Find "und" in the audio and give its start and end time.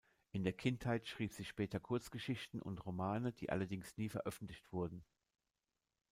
2.59-2.83